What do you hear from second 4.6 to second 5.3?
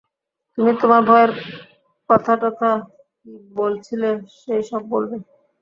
সব বলবে।